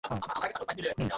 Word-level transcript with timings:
ওই 0.03 0.17
যে, 0.77 0.89
সামনে! 0.89 1.05